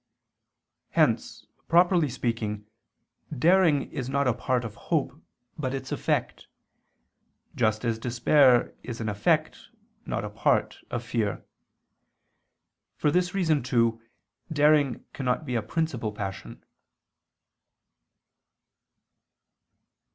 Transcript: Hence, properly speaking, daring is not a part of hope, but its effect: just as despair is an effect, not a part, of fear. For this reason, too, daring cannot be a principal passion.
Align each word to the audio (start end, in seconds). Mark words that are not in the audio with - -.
Hence, 0.89 1.45
properly 1.67 2.09
speaking, 2.09 2.65
daring 3.37 3.91
is 3.91 4.09
not 4.09 4.27
a 4.27 4.33
part 4.33 4.65
of 4.65 4.73
hope, 4.89 5.21
but 5.59 5.75
its 5.75 5.91
effect: 5.91 6.47
just 7.55 7.85
as 7.85 7.99
despair 7.99 8.73
is 8.81 8.99
an 8.99 9.07
effect, 9.07 9.69
not 10.07 10.25
a 10.25 10.29
part, 10.31 10.79
of 10.89 11.03
fear. 11.05 11.45
For 12.97 13.11
this 13.11 13.35
reason, 13.35 13.61
too, 13.61 14.01
daring 14.51 15.05
cannot 15.13 15.45
be 15.45 15.53
a 15.53 15.61
principal 15.61 16.11
passion. 16.11 16.63